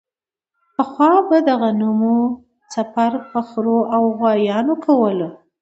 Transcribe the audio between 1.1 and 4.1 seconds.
به یې د غنمو څپر په خرو او